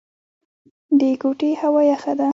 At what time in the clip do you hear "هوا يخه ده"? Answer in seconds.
1.61-2.29